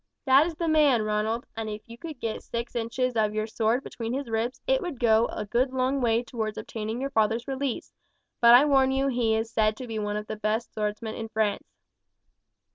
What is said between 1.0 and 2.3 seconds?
Ronald, and if you could